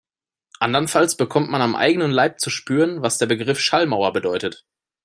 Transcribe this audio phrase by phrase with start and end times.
[0.59, 4.65] Andernfalls bekommt man am eigenen Leib zu spüren, was der Begriff Schallmauer bedeutet.